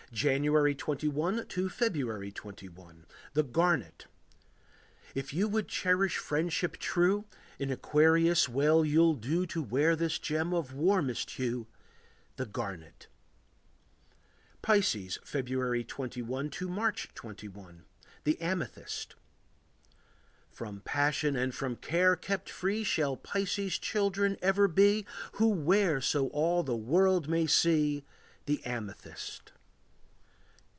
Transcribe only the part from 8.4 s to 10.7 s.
well you'll do To wear this gem